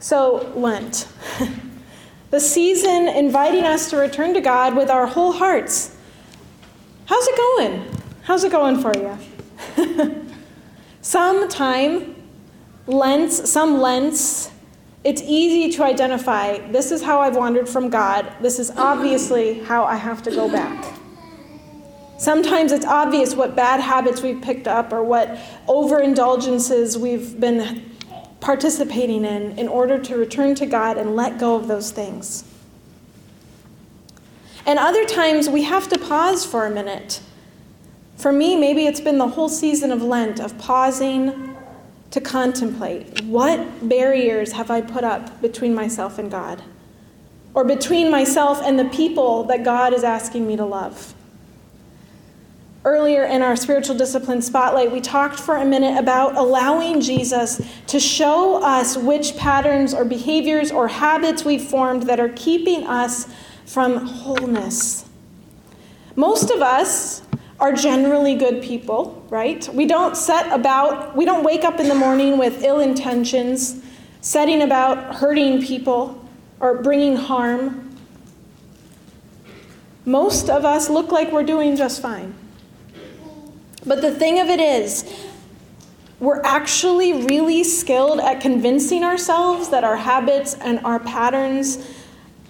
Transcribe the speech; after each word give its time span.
So, 0.00 0.50
Lent. 0.56 1.06
the 2.30 2.40
season 2.40 3.06
inviting 3.06 3.64
us 3.64 3.90
to 3.90 3.98
return 3.98 4.32
to 4.32 4.40
God 4.40 4.74
with 4.74 4.88
our 4.88 5.06
whole 5.06 5.32
hearts. 5.32 5.94
How's 7.04 7.26
it 7.28 7.36
going? 7.36 7.86
How's 8.22 8.42
it 8.42 8.50
going 8.50 8.80
for 8.80 8.94
you? 8.96 9.18
Sometime, 11.02 12.16
Lent, 12.86 13.30
some 13.30 13.80
Lents, 13.80 14.50
it's 15.04 15.20
easy 15.22 15.70
to 15.76 15.84
identify 15.84 16.58
this 16.70 16.90
is 16.90 17.02
how 17.02 17.20
I've 17.20 17.36
wandered 17.36 17.68
from 17.68 17.90
God. 17.90 18.32
This 18.40 18.58
is 18.58 18.70
obviously 18.70 19.60
how 19.60 19.84
I 19.84 19.96
have 19.96 20.22
to 20.22 20.30
go 20.30 20.50
back. 20.50 20.94
Sometimes 22.18 22.72
it's 22.72 22.86
obvious 22.86 23.34
what 23.34 23.54
bad 23.54 23.80
habits 23.80 24.22
we've 24.22 24.40
picked 24.40 24.68
up 24.68 24.92
or 24.92 25.02
what 25.02 25.28
overindulgences 25.66 26.96
we've 26.96 27.38
been 27.38 27.89
participating 28.40 29.24
in 29.24 29.58
in 29.58 29.68
order 29.68 29.98
to 29.98 30.16
return 30.16 30.54
to 30.56 30.66
God 30.66 30.96
and 30.96 31.14
let 31.14 31.38
go 31.38 31.56
of 31.56 31.68
those 31.68 31.90
things. 31.90 32.44
And 34.66 34.78
other 34.78 35.04
times 35.04 35.48
we 35.48 35.62
have 35.62 35.88
to 35.88 35.98
pause 35.98 36.44
for 36.44 36.66
a 36.66 36.70
minute. 36.70 37.20
For 38.16 38.32
me, 38.32 38.56
maybe 38.56 38.86
it's 38.86 39.00
been 39.00 39.18
the 39.18 39.28
whole 39.28 39.48
season 39.48 39.90
of 39.90 40.02
Lent 40.02 40.40
of 40.40 40.58
pausing 40.58 41.56
to 42.10 42.20
contemplate 42.20 43.22
what 43.24 43.88
barriers 43.88 44.52
have 44.52 44.70
I 44.70 44.80
put 44.80 45.04
up 45.04 45.40
between 45.40 45.74
myself 45.74 46.18
and 46.18 46.30
God? 46.30 46.62
Or 47.54 47.64
between 47.64 48.10
myself 48.10 48.60
and 48.62 48.78
the 48.78 48.84
people 48.86 49.44
that 49.44 49.64
God 49.64 49.92
is 49.92 50.04
asking 50.04 50.46
me 50.46 50.56
to 50.56 50.64
love? 50.64 51.14
Earlier 52.82 53.24
in 53.24 53.42
our 53.42 53.56
spiritual 53.56 53.94
discipline 53.94 54.40
spotlight, 54.40 54.90
we 54.90 55.02
talked 55.02 55.38
for 55.38 55.56
a 55.56 55.64
minute 55.66 55.98
about 55.98 56.38
allowing 56.38 57.02
Jesus 57.02 57.60
to 57.88 58.00
show 58.00 58.62
us 58.62 58.96
which 58.96 59.36
patterns 59.36 59.92
or 59.92 60.02
behaviors 60.06 60.72
or 60.72 60.88
habits 60.88 61.44
we've 61.44 61.62
formed 61.62 62.04
that 62.04 62.18
are 62.18 62.30
keeping 62.30 62.86
us 62.86 63.28
from 63.66 64.06
wholeness. 64.06 65.06
Most 66.16 66.50
of 66.50 66.62
us 66.62 67.20
are 67.60 67.74
generally 67.74 68.34
good 68.34 68.62
people, 68.62 69.26
right? 69.28 69.68
We 69.74 69.84
don't 69.84 70.16
set 70.16 70.50
about, 70.50 71.14
we 71.14 71.26
don't 71.26 71.44
wake 71.44 71.64
up 71.64 71.80
in 71.80 71.88
the 71.88 71.94
morning 71.94 72.38
with 72.38 72.64
ill 72.64 72.80
intentions, 72.80 73.82
setting 74.22 74.62
about 74.62 75.16
hurting 75.16 75.62
people 75.62 76.26
or 76.60 76.82
bringing 76.82 77.16
harm. 77.16 77.94
Most 80.06 80.48
of 80.48 80.64
us 80.64 80.88
look 80.88 81.12
like 81.12 81.30
we're 81.30 81.44
doing 81.44 81.76
just 81.76 82.00
fine. 82.00 82.39
But 83.84 84.02
the 84.02 84.10
thing 84.10 84.38
of 84.38 84.48
it 84.48 84.60
is, 84.60 85.04
we're 86.18 86.42
actually 86.42 87.24
really 87.24 87.64
skilled 87.64 88.20
at 88.20 88.40
convincing 88.40 89.02
ourselves 89.02 89.70
that 89.70 89.84
our 89.84 89.96
habits 89.96 90.54
and 90.54 90.78
our 90.80 91.00
patterns 91.00 91.78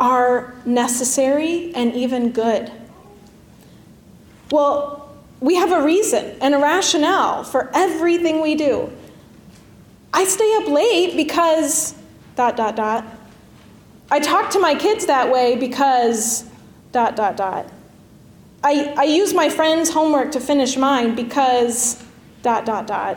are 0.01 0.55
necessary 0.65 1.73
and 1.75 1.95
even 1.95 2.33
good. 2.33 2.73
Well, 4.51 5.15
we 5.41 5.55
have 5.55 5.71
a 5.71 5.83
reason 5.83 6.37
and 6.41 6.55
a 6.55 6.59
rationale 6.59 7.45
for 7.45 7.71
everything 7.73 8.41
we 8.41 8.57
do. 8.57 8.91
I 10.13 10.25
stay 10.25 10.57
up 10.57 10.67
late 10.67 11.17
because 11.17 11.95
dot 12.35 12.57
dot 12.57 12.75
dot. 12.75 13.05
I 14.11 14.19
talk 14.19 14.51
to 14.51 14.59
my 14.59 14.75
kids 14.75 15.07
that 15.07 15.31
way 15.31 15.55
because 15.57 16.45
dot 16.91 17.15
dot 17.15 17.37
dot. 17.37 17.67
I, 18.63 18.95
I 18.97 19.05
use 19.05 19.33
my 19.33 19.49
friend's 19.49 19.91
homework 19.91 20.33
to 20.33 20.41
finish 20.41 20.77
mine 20.77 21.15
because 21.15 22.03
dot 22.43 22.67
dot 22.67 22.87
dot. 22.87 23.17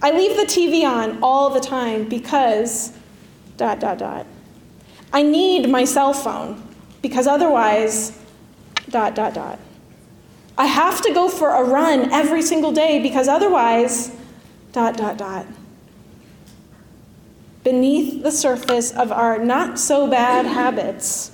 I 0.00 0.12
leave 0.12 0.36
the 0.36 0.44
TV 0.44 0.84
on 0.88 1.18
all 1.22 1.50
the 1.50 1.60
time 1.60 2.08
because 2.08 2.92
dot 3.56 3.80
dot 3.80 3.98
dot. 3.98 4.26
I 5.12 5.22
need 5.22 5.68
my 5.68 5.84
cell 5.84 6.12
phone 6.12 6.62
because 7.02 7.26
otherwise 7.26 8.18
dot 8.90 9.14
dot 9.14 9.34
dot. 9.34 9.58
I 10.56 10.66
have 10.66 11.00
to 11.02 11.12
go 11.12 11.28
for 11.28 11.50
a 11.50 11.64
run 11.64 12.12
every 12.12 12.42
single 12.42 12.70
day 12.70 13.02
because 13.02 13.26
otherwise 13.26 14.14
dot 14.72 14.96
dot 14.96 15.18
dot. 15.18 15.46
Beneath 17.64 18.22
the 18.22 18.30
surface 18.30 18.92
of 18.92 19.10
our 19.10 19.38
not 19.38 19.80
so 19.80 20.06
bad 20.06 20.46
habits 20.46 21.32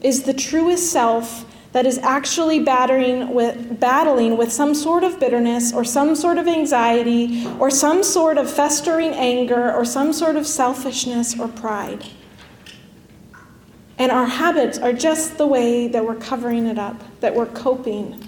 is 0.00 0.22
the 0.24 0.34
truest 0.34 0.92
self 0.92 1.44
that 1.72 1.86
is 1.86 1.98
actually 1.98 2.58
battering 2.60 3.32
with, 3.32 3.78
battling 3.78 4.36
with 4.36 4.50
some 4.50 4.74
sort 4.74 5.04
of 5.04 5.20
bitterness 5.20 5.72
or 5.72 5.84
some 5.84 6.16
sort 6.16 6.36
of 6.36 6.48
anxiety 6.48 7.46
or 7.58 7.70
some 7.70 8.02
sort 8.02 8.38
of 8.38 8.50
festering 8.50 9.12
anger 9.12 9.72
or 9.72 9.84
some 9.84 10.12
sort 10.12 10.36
of 10.36 10.46
selfishness 10.46 11.38
or 11.38 11.46
pride. 11.46 12.04
And 13.98 14.10
our 14.10 14.26
habits 14.26 14.78
are 14.78 14.92
just 14.92 15.38
the 15.38 15.46
way 15.46 15.86
that 15.88 16.04
we're 16.04 16.16
covering 16.16 16.66
it 16.66 16.78
up, 16.78 17.00
that 17.20 17.34
we're 17.34 17.46
coping. 17.46 18.26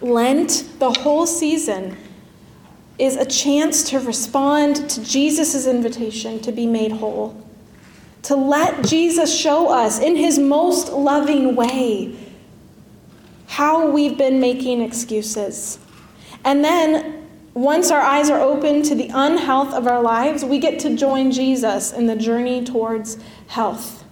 Lent, 0.00 0.70
the 0.78 0.92
whole 0.92 1.26
season, 1.26 1.96
is 2.98 3.16
a 3.16 3.26
chance 3.26 3.82
to 3.90 3.98
respond 4.00 4.88
to 4.88 5.04
Jesus' 5.04 5.66
invitation 5.66 6.38
to 6.40 6.52
be 6.52 6.66
made 6.66 6.92
whole 6.92 7.45
to 8.26 8.34
let 8.34 8.84
Jesus 8.84 9.32
show 9.32 9.70
us 9.70 10.00
in 10.00 10.16
his 10.16 10.36
most 10.36 10.92
loving 10.92 11.54
way 11.54 12.12
how 13.46 13.88
we've 13.88 14.18
been 14.18 14.40
making 14.40 14.82
excuses. 14.82 15.78
And 16.44 16.64
then, 16.64 17.28
once 17.54 17.92
our 17.92 18.00
eyes 18.00 18.28
are 18.28 18.40
open 18.40 18.82
to 18.82 18.96
the 18.96 19.08
unhealth 19.14 19.72
of 19.72 19.86
our 19.86 20.02
lives, 20.02 20.44
we 20.44 20.58
get 20.58 20.80
to 20.80 20.96
join 20.96 21.30
Jesus 21.30 21.92
in 21.92 22.06
the 22.06 22.16
journey 22.16 22.64
towards 22.64 23.16
health, 23.46 24.04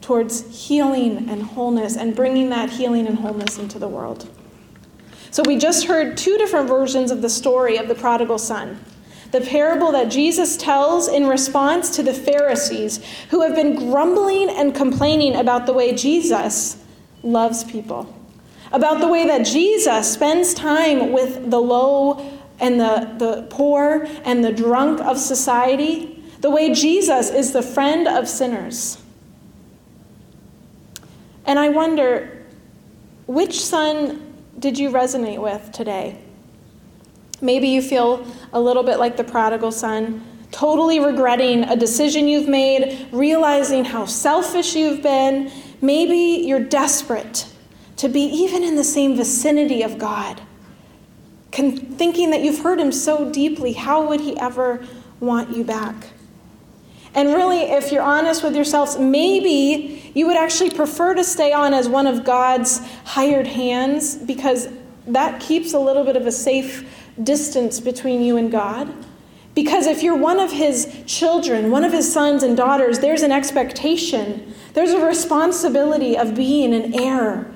towards 0.00 0.68
healing 0.68 1.28
and 1.28 1.42
wholeness, 1.42 1.96
and 1.96 2.14
bringing 2.14 2.50
that 2.50 2.70
healing 2.70 3.08
and 3.08 3.18
wholeness 3.18 3.58
into 3.58 3.80
the 3.80 3.88
world. 3.88 4.30
So, 5.32 5.42
we 5.44 5.58
just 5.58 5.86
heard 5.86 6.16
two 6.16 6.38
different 6.38 6.68
versions 6.68 7.10
of 7.10 7.20
the 7.20 7.28
story 7.28 7.78
of 7.78 7.88
the 7.88 7.96
prodigal 7.96 8.38
son 8.38 8.78
the 9.36 9.46
parable 9.46 9.92
that 9.92 10.10
Jesus 10.10 10.56
tells 10.56 11.08
in 11.08 11.26
response 11.26 11.94
to 11.96 12.02
the 12.02 12.14
Pharisees 12.14 13.04
who 13.28 13.42
have 13.42 13.54
been 13.54 13.76
grumbling 13.76 14.48
and 14.48 14.74
complaining 14.74 15.36
about 15.36 15.66
the 15.66 15.74
way 15.74 15.94
Jesus 15.94 16.82
loves 17.22 17.62
people, 17.62 18.14
about 18.72 19.00
the 19.00 19.08
way 19.08 19.26
that 19.26 19.44
Jesus 19.44 20.10
spends 20.10 20.54
time 20.54 21.12
with 21.12 21.50
the 21.50 21.60
low 21.60 22.18
and 22.60 22.80
the, 22.80 23.14
the 23.18 23.46
poor 23.50 24.06
and 24.24 24.42
the 24.42 24.52
drunk 24.52 25.00
of 25.00 25.18
society, 25.18 26.24
the 26.40 26.48
way 26.48 26.72
Jesus 26.72 27.28
is 27.28 27.52
the 27.52 27.62
friend 27.62 28.08
of 28.08 28.26
sinners. 28.26 29.02
And 31.44 31.58
I 31.58 31.68
wonder, 31.68 32.42
which 33.26 33.60
son 33.60 34.32
did 34.58 34.78
you 34.78 34.88
resonate 34.88 35.42
with 35.42 35.72
today? 35.72 36.22
Maybe 37.40 37.68
you 37.68 37.82
feel 37.82 38.26
a 38.52 38.60
little 38.60 38.82
bit 38.82 38.98
like 38.98 39.16
the 39.16 39.24
prodigal 39.24 39.72
son, 39.72 40.24
totally 40.50 41.00
regretting 41.00 41.64
a 41.64 41.76
decision 41.76 42.28
you've 42.28 42.48
made, 42.48 43.08
realizing 43.12 43.84
how 43.84 44.06
selfish 44.06 44.74
you've 44.74 45.02
been. 45.02 45.50
Maybe 45.80 46.46
you're 46.46 46.60
desperate 46.60 47.46
to 47.96 48.08
be 48.08 48.22
even 48.22 48.62
in 48.62 48.76
the 48.76 48.84
same 48.84 49.16
vicinity 49.16 49.82
of 49.82 49.98
God, 49.98 50.40
thinking 51.52 52.30
that 52.30 52.42
you've 52.42 52.60
hurt 52.60 52.78
him 52.78 52.92
so 52.92 53.30
deeply. 53.30 53.72
How 53.74 54.06
would 54.06 54.20
he 54.20 54.38
ever 54.38 54.86
want 55.20 55.56
you 55.56 55.64
back? 55.64 55.94
And 57.14 57.30
really, 57.30 57.62
if 57.62 57.92
you're 57.92 58.02
honest 58.02 58.42
with 58.42 58.54
yourselves, 58.54 58.98
maybe 58.98 60.12
you 60.14 60.26
would 60.26 60.36
actually 60.36 60.70
prefer 60.70 61.14
to 61.14 61.24
stay 61.24 61.50
on 61.50 61.72
as 61.72 61.88
one 61.88 62.06
of 62.06 62.24
God's 62.24 62.86
hired 63.04 63.46
hands 63.46 64.16
because 64.16 64.68
that 65.06 65.40
keeps 65.40 65.72
a 65.72 65.78
little 65.78 66.04
bit 66.04 66.16
of 66.16 66.26
a 66.26 66.32
safe 66.32 66.86
distance 67.22 67.80
between 67.80 68.22
you 68.22 68.36
and 68.36 68.50
God. 68.50 68.92
Because 69.54 69.86
if 69.86 70.02
you're 70.02 70.16
one 70.16 70.38
of 70.38 70.52
his 70.52 71.02
children, 71.06 71.70
one 71.70 71.82
of 71.82 71.92
his 71.92 72.12
sons 72.12 72.42
and 72.42 72.56
daughters, 72.56 72.98
there's 72.98 73.22
an 73.22 73.32
expectation, 73.32 74.54
there's 74.74 74.90
a 74.90 75.04
responsibility 75.04 76.16
of 76.16 76.34
being 76.34 76.74
an 76.74 76.98
heir 77.00 77.50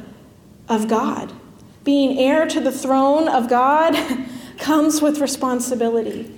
of 0.69 0.89
God. 0.89 1.33
Being 1.85 2.19
heir 2.19 2.47
to 2.47 2.61
the 2.61 2.73
throne 2.73 3.29
of 3.29 3.49
God 3.49 3.95
comes 4.59 5.03
with 5.03 5.19
responsibility. 5.19 6.35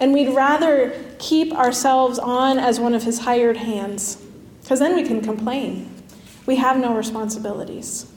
And 0.00 0.12
we'd 0.12 0.34
rather 0.34 0.92
keep 1.18 1.52
ourselves 1.52 2.18
on 2.18 2.58
as 2.58 2.80
one 2.80 2.94
of 2.94 3.04
his 3.04 3.20
hired 3.20 3.58
hands, 3.58 4.20
because 4.62 4.80
then 4.80 4.96
we 4.96 5.04
can 5.04 5.20
complain. 5.20 5.88
We 6.46 6.56
have 6.56 6.78
no 6.78 6.96
responsibilities. 6.96 8.10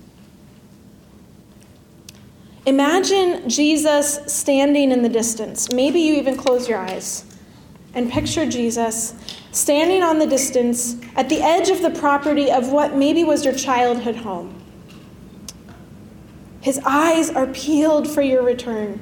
Imagine 2.68 3.48
Jesus 3.48 4.20
standing 4.28 4.92
in 4.92 5.02
the 5.02 5.08
distance. 5.08 5.72
Maybe 5.72 6.02
you 6.02 6.16
even 6.16 6.36
close 6.36 6.68
your 6.68 6.80
eyes 6.80 7.24
and 7.94 8.12
picture 8.12 8.46
Jesus 8.46 9.16
standing 9.54 10.04
on 10.04 10.20
the 10.20 10.28
distance 10.28 10.98
at 11.16 11.30
the 11.30 11.42
edge 11.42 11.70
of 11.70 11.82
the 11.82 11.90
property 11.90 12.52
of 12.52 12.74
what 12.74 12.94
maybe 12.94 13.24
was 13.24 13.46
your 13.46 13.54
childhood 13.54 14.18
home. 14.18 14.62
His 16.60 16.78
eyes 16.86 17.30
are 17.30 17.48
peeled 17.48 18.06
for 18.06 18.22
your 18.22 18.44
return. 18.44 19.00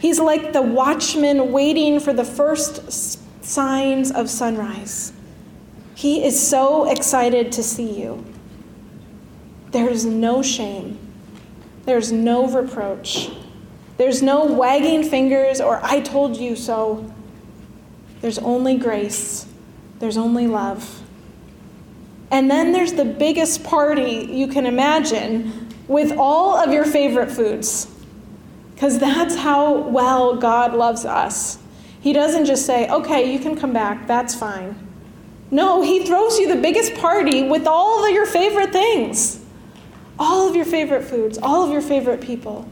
He's 0.00 0.18
like 0.18 0.52
the 0.52 0.62
watchman 0.62 1.52
waiting 1.52 2.00
for 2.00 2.12
the 2.12 2.24
first 2.24 3.44
signs 3.44 4.10
of 4.10 4.28
sunrise. 4.28 5.12
He 5.94 6.24
is 6.24 6.48
so 6.48 6.90
excited 6.90 7.52
to 7.52 7.62
see 7.62 8.00
you. 8.00 8.24
There's 9.70 10.04
no 10.04 10.42
shame, 10.42 10.98
there's 11.88 12.12
no 12.12 12.46
reproach, 12.46 13.30
there's 13.96 14.22
no 14.22 14.44
wagging 14.44 15.02
fingers 15.02 15.58
or 15.58 15.80
I 15.82 16.00
told 16.00 16.36
you 16.36 16.54
so. 16.54 17.10
There's 18.20 18.38
only 18.38 18.76
grace, 18.76 19.46
there's 19.98 20.18
only 20.18 20.46
love. 20.46 21.02
And 22.30 22.50
then 22.50 22.72
there's 22.72 22.92
the 22.92 23.06
biggest 23.06 23.64
party 23.64 24.28
you 24.30 24.48
can 24.48 24.66
imagine 24.66 25.70
with 25.88 26.12
all 26.18 26.58
of 26.58 26.74
your 26.74 26.84
favorite 26.84 27.30
foods. 27.30 27.90
Because 28.74 28.98
that's 28.98 29.34
how 29.34 29.88
well 29.88 30.36
God 30.36 30.74
loves 30.74 31.06
us. 31.06 31.58
He 32.02 32.12
doesn't 32.12 32.44
just 32.44 32.66
say, 32.66 32.86
okay, 32.90 33.32
you 33.32 33.38
can 33.38 33.56
come 33.56 33.72
back, 33.72 34.06
that's 34.06 34.34
fine. 34.34 34.76
No, 35.50 35.80
He 35.80 36.04
throws 36.04 36.38
you 36.38 36.54
the 36.54 36.60
biggest 36.60 36.94
party 36.96 37.48
with 37.48 37.66
all 37.66 38.04
of 38.04 38.12
your 38.12 38.26
favorite 38.26 38.72
things, 38.72 39.42
all 40.18 40.48
of 40.48 40.56
your 40.56 40.64
favorite 40.64 41.04
foods, 41.04 41.38
all 41.38 41.64
of 41.64 41.70
your 41.70 41.80
favorite 41.80 42.20
people. 42.20 42.68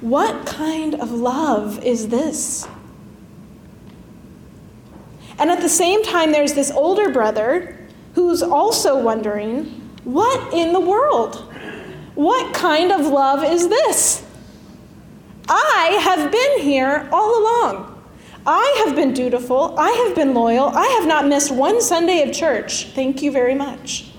What 0.00 0.46
kind 0.46 0.94
of 0.94 1.10
love 1.10 1.82
is 1.84 2.08
this? 2.08 2.66
And 5.38 5.50
at 5.50 5.60
the 5.60 5.68
same 5.68 6.02
time, 6.02 6.32
there's 6.32 6.54
this 6.54 6.70
older 6.70 7.10
brother 7.10 7.78
who's 8.14 8.42
also 8.42 8.98
wondering, 8.98 9.64
what 10.04 10.52
in 10.54 10.72
the 10.72 10.80
world? 10.80 11.52
What 12.14 12.54
kind 12.54 12.90
of 12.90 13.06
love 13.06 13.44
is 13.44 13.68
this? 13.68 14.24
I 15.48 15.98
have 16.02 16.32
been 16.32 16.60
here 16.60 17.08
all 17.12 17.40
along. 17.40 17.92
I 18.46 18.84
have 18.84 18.96
been 18.96 19.12
dutiful. 19.12 19.78
I 19.78 19.90
have 20.06 20.14
been 20.14 20.32
loyal. 20.32 20.68
I 20.68 20.86
have 20.98 21.06
not 21.06 21.26
missed 21.26 21.50
one 21.50 21.82
Sunday 21.82 22.22
of 22.22 22.34
church. 22.34 22.86
Thank 22.94 23.22
you 23.22 23.30
very 23.32 23.54
much. 23.54 24.12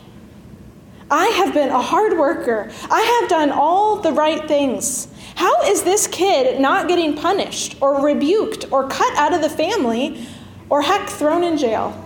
I 1.10 1.28
have 1.28 1.54
been 1.54 1.70
a 1.70 1.82
hard 1.82 2.18
worker. 2.18 2.70
I 2.90 3.20
have 3.22 3.30
done 3.30 3.52
all 3.52 3.98
the 3.98 4.12
right 4.12 4.46
things. 4.48 5.08
How 5.36 5.64
is 5.64 5.84
this 5.84 6.08
kid 6.08 6.60
not 6.60 6.88
getting 6.88 7.16
punished 7.16 7.78
or 7.82 8.04
rebuked 8.04 8.72
or 8.72 8.90
cut 8.90 9.16
out 9.18 9.34
of 9.34 9.42
the 9.42 9.50
family 9.50 10.26
or 10.70 10.82
heck 10.82 11.08
thrown 11.08 11.44
in 11.44 11.58
jail? 11.58 12.04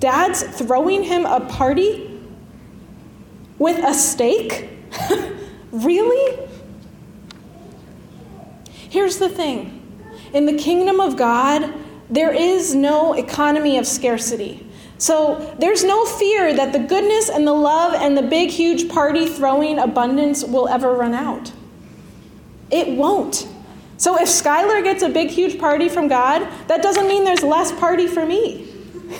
Dad's 0.00 0.42
throwing 0.42 1.04
him 1.04 1.26
a 1.26 1.40
party 1.40 2.20
with 3.58 3.78
a 3.84 3.94
steak? 3.94 4.70
really? 5.70 6.48
Here's 8.88 9.18
the 9.18 9.28
thing 9.28 9.76
in 10.32 10.46
the 10.46 10.56
kingdom 10.56 11.00
of 11.00 11.16
God, 11.16 11.72
there 12.08 12.32
is 12.32 12.74
no 12.74 13.12
economy 13.12 13.78
of 13.78 13.86
scarcity. 13.86 14.66
So 15.00 15.56
there's 15.58 15.82
no 15.82 16.04
fear 16.04 16.52
that 16.54 16.74
the 16.74 16.78
goodness 16.78 17.30
and 17.30 17.46
the 17.46 17.54
love 17.54 17.94
and 17.94 18.18
the 18.18 18.22
big, 18.22 18.50
huge 18.50 18.86
party 18.90 19.26
throwing 19.26 19.78
abundance 19.78 20.44
will 20.44 20.68
ever 20.68 20.92
run 20.94 21.14
out. 21.14 21.52
It 22.70 22.86
won't. 22.98 23.48
So 23.96 24.20
if 24.20 24.28
Skylar 24.28 24.84
gets 24.84 25.02
a 25.02 25.08
big, 25.08 25.30
huge 25.30 25.58
party 25.58 25.88
from 25.88 26.08
God, 26.08 26.46
that 26.66 26.82
doesn't 26.82 27.08
mean 27.08 27.24
there's 27.24 27.42
less 27.42 27.72
party 27.72 28.06
for 28.06 28.26
me. 28.26 28.68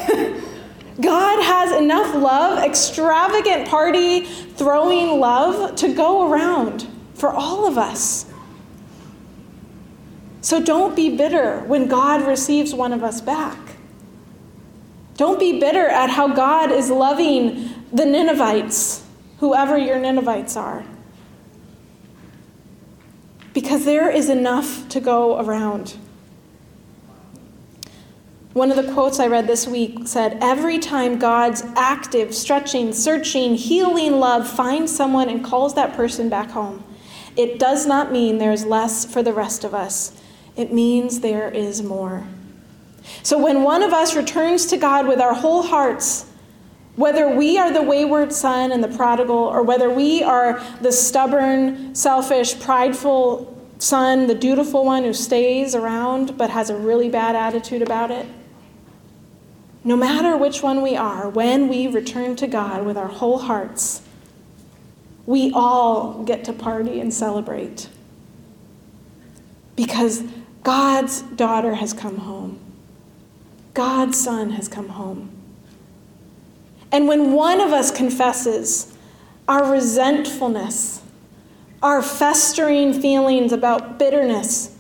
God 1.01 1.43
has 1.43 1.73
enough 1.81 2.15
love, 2.15 2.63
extravagant 2.63 3.67
party 3.67 4.27
throwing 4.27 5.19
love 5.19 5.77
to 5.77 5.95
go 5.95 6.31
around 6.31 6.87
for 7.15 7.31
all 7.31 7.67
of 7.67 7.79
us. 7.79 8.27
So 10.43 10.63
don't 10.63 10.95
be 10.95 11.17
bitter 11.17 11.61
when 11.61 11.89
God 11.89 12.27
receives 12.27 12.75
one 12.75 12.93
of 12.93 13.03
us 13.03 13.23
back. 13.23 13.70
Don't 15.21 15.39
be 15.39 15.61
bitter 15.61 15.87
at 15.87 16.09
how 16.09 16.29
God 16.29 16.73
is 16.73 16.89
loving 16.89 17.69
the 17.93 18.07
Ninevites, 18.07 19.05
whoever 19.41 19.77
your 19.77 19.99
Ninevites 19.99 20.57
are. 20.57 20.83
Because 23.53 23.85
there 23.85 24.09
is 24.09 24.31
enough 24.31 24.89
to 24.89 24.99
go 24.99 25.39
around. 25.39 25.99
One 28.55 28.71
of 28.71 28.79
the 28.79 28.91
quotes 28.95 29.21
I 29.21 29.27
read 29.27 29.47
this 29.47 29.67
week 29.67 30.09
said 30.09 30.39
Every 30.41 30.79
time 30.79 31.19
God's 31.19 31.65
active, 31.77 32.35
stretching, 32.35 32.95
searching, 32.95 33.57
healing 33.57 34.21
love 34.21 34.49
finds 34.49 34.91
someone 34.91 35.29
and 35.29 35.45
calls 35.45 35.75
that 35.75 35.93
person 35.93 36.31
back 36.31 36.49
home, 36.53 36.83
it 37.37 37.59
does 37.59 37.87
not 37.87 38.11
mean 38.11 38.39
there 38.39 38.53
is 38.53 38.65
less 38.65 39.05
for 39.05 39.23
the 39.23 39.35
rest 39.35 39.65
of 39.65 39.75
us. 39.75 40.19
It 40.57 40.73
means 40.73 41.21
there 41.21 41.51
is 41.51 41.83
more. 41.83 42.27
So 43.23 43.39
when 43.39 43.63
one 43.63 43.83
of 43.83 43.93
us 43.93 44.15
returns 44.15 44.67
to 44.67 44.77
God 44.77 45.07
with 45.07 45.21
our 45.21 45.35
whole 45.35 45.63
hearts, 45.63 46.27
whether 46.97 47.29
we 47.29 47.59
are 47.59 47.73
the 47.73 47.83
wayward 47.83 48.33
son 48.33 48.73
and 48.73 48.85
the 48.85 48.89
prodigal, 48.89 49.37
or 49.37 49.63
whether 49.63 49.89
we 49.89 50.23
are 50.23 50.63
the 50.81 50.93
stubborn, 50.93 51.95
selfish, 51.95 52.59
prideful 52.61 53.57
son, 53.79 54.27
the 54.27 54.35
dutiful 54.35 54.85
one 54.85 55.05
who 55.05 55.15
stays 55.15 55.75
around 55.75 56.37
but 56.37 56.51
has 56.51 56.69
a 56.69 56.77
really 56.77 57.09
bad 57.09 57.35
attitude 57.35 57.81
about 57.83 58.11
it, 58.11 58.27
no 59.83 59.97
matter 59.97 60.37
which 60.37 60.63
one 60.63 60.83
we 60.83 60.95
are, 60.95 61.29
when 61.31 61.69
we 61.69 61.87
return 61.87 62.37
to 62.37 62.47
God 62.47 62.85
with 62.85 62.99
our 62.99 63.09
whole 63.09 63.39
hearts, 63.39 64.03
we 65.25 65.51
all 65.55 66.23
get 66.25 66.45
to 66.45 66.53
party 66.53 67.01
and 67.01 67.15
celebrate. 67.15 67.89
Because 69.77 70.23
God's 70.63 71.23
daughter 71.23 71.75
has 71.77 71.95
come 71.95 72.19
home. 72.19 72.60
God's 73.75 74.19
son 74.23 74.51
has 74.51 74.69
come 74.69 74.91
home. 74.91 75.31
And 76.93 77.07
when 77.07 77.33
one 77.33 77.61
of 77.61 77.73
us 77.73 77.91
confesses 77.91 78.97
our 79.47 79.71
resentfulness, 79.71 81.03
our 81.83 82.03
festering 82.03 83.01
feelings 83.01 83.53
about 83.53 83.99
bitterness, 83.99 84.77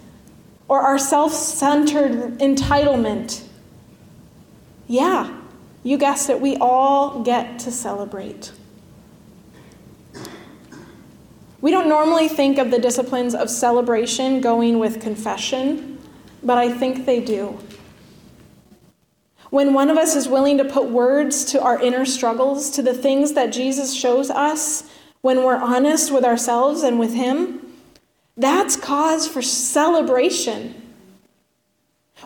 or 0.68 0.80
our 0.80 0.98
self 0.98 1.32
centered 1.32 2.38
entitlement, 2.38 3.44
yeah, 4.86 5.36
you 5.82 5.96
guessed 5.96 6.30
it, 6.30 6.40
we 6.40 6.56
all 6.56 7.22
get 7.22 7.58
to 7.60 7.70
celebrate. 7.70 8.52
We 11.60 11.70
don't 11.70 11.88
normally 11.88 12.28
think 12.28 12.58
of 12.58 12.70
the 12.70 12.78
disciplines 12.78 13.34
of 13.34 13.50
celebration 13.50 14.40
going 14.40 14.78
with 14.78 15.00
confession, 15.00 15.98
but 16.42 16.56
I 16.56 16.72
think 16.72 17.04
they 17.04 17.20
do. 17.20 17.58
When 19.50 19.74
one 19.74 19.90
of 19.90 19.96
us 19.96 20.14
is 20.14 20.28
willing 20.28 20.58
to 20.58 20.64
put 20.64 20.90
words 20.90 21.44
to 21.46 21.60
our 21.60 21.80
inner 21.80 22.04
struggles, 22.04 22.70
to 22.70 22.82
the 22.82 22.94
things 22.94 23.32
that 23.32 23.52
Jesus 23.52 23.92
shows 23.92 24.30
us, 24.30 24.88
when 25.22 25.44
we're 25.44 25.56
honest 25.56 26.12
with 26.12 26.24
ourselves 26.24 26.82
and 26.82 26.98
with 26.98 27.14
Him, 27.14 27.60
that's 28.36 28.76
cause 28.76 29.28
for 29.28 29.42
celebration. 29.42 30.74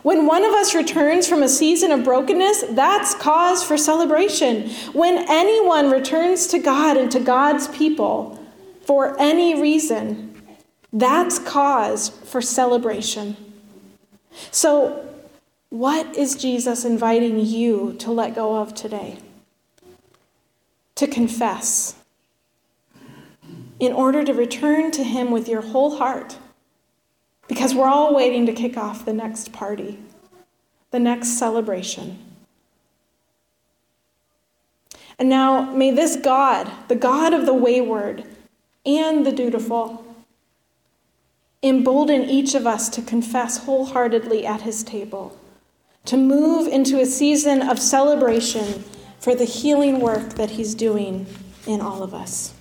When 0.03 0.27
one 0.27 0.45
of 0.45 0.53
us 0.53 0.75
returns 0.75 1.27
from 1.27 1.43
a 1.43 1.49
season 1.49 1.91
of 1.91 2.05
brokenness, 2.05 2.65
that's 2.71 3.15
cause 3.15 3.65
for 3.65 3.77
celebration. 3.77 4.69
When 4.93 5.25
anyone 5.29 5.91
returns 5.91 6.47
to 6.49 6.59
God 6.59 6.97
and 6.97 7.11
to 7.13 7.21
God's 7.21 7.69
people, 7.69 8.39
for 8.85 9.19
any 9.19 9.61
reason, 9.61 10.35
that's 10.93 11.39
cause 11.39 12.11
for 12.11 12.43
celebration. 12.43 13.37
So, 14.51 15.09
what 15.75 16.17
is 16.17 16.37
Jesus 16.37 16.85
inviting 16.85 17.37
you 17.41 17.97
to 17.99 18.13
let 18.13 18.33
go 18.33 18.55
of 18.55 18.77
today? 18.77 19.19
To 20.95 21.09
confess, 21.09 21.97
in 23.81 23.93
order 23.93 24.23
to 24.23 24.33
return 24.33 24.93
to 24.93 25.03
Him 25.03 25.33
with 25.33 25.49
your 25.49 25.63
whole 25.63 25.97
heart. 25.97 26.39
Because 27.49 27.75
we're 27.75 27.89
all 27.89 28.15
waiting 28.15 28.47
to 28.47 28.53
kick 28.53 28.77
off 28.77 29.05
the 29.05 29.13
next 29.13 29.53
party, 29.53 29.99
the 30.93 31.01
next 31.01 31.31
celebration. 31.41 32.21
And 35.19 35.29
now, 35.29 35.73
may 35.73 35.91
this 35.91 36.15
God, 36.15 36.71
the 36.87 36.95
God 36.95 37.35
of 37.35 37.47
the 37.47 37.55
wayward, 37.55 38.25
and 38.87 39.27
the 39.27 39.33
dutiful. 39.33 40.07
Embolden 41.65 42.23
each 42.31 42.55
of 42.55 42.65
us 42.65 42.89
to 42.91 43.03
confess 43.03 43.65
wholeheartedly 43.65 44.47
at 44.47 44.63
his 44.63 44.85
table, 44.85 45.37
to 46.07 46.17
move 46.17 46.69
into 46.69 47.01
a 47.01 47.07
season 47.07 47.63
of 47.63 47.79
celebration 47.79 48.85
for 49.19 49.35
the 49.35 49.45
healing 49.45 50.01
work 50.01 50.35
that 50.35 50.51
he's 50.51 50.75
doing 50.75 51.27
in 51.67 51.81
all 51.81 52.03
of 52.03 52.13
us. 52.15 52.54